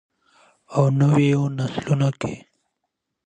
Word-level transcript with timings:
او 0.75 0.83
نویو 0.99 1.41
نسلونو 1.57 2.09
کې. 2.21 2.33